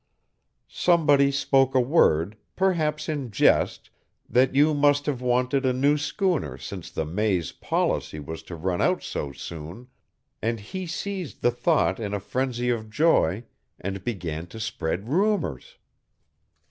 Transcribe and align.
"Somebody 0.67 1.29
spoke 1.29 1.75
a 1.75 1.79
word, 1.79 2.35
perhaps 2.55 3.07
in 3.07 3.29
jest, 3.29 3.91
that 4.27 4.55
you 4.55 4.73
must 4.73 5.05
have 5.05 5.21
wanted 5.21 5.63
a 5.63 5.73
new 5.73 5.95
schooner 5.95 6.57
since 6.57 6.89
the 6.89 7.05
May's 7.05 7.51
policy 7.51 8.19
was 8.19 8.41
to 8.49 8.55
run 8.55 8.81
out 8.81 9.03
so 9.03 9.31
soon, 9.31 9.89
and 10.41 10.59
he 10.59 10.87
seized 10.87 11.43
the 11.43 11.51
thought 11.51 11.99
in 11.99 12.15
a 12.15 12.19
frenzy 12.19 12.71
of 12.71 12.89
joy 12.89 13.43
and 13.79 14.03
began 14.03 14.47
to 14.47 14.59
spread 14.59 15.07
rumors. 15.07 15.77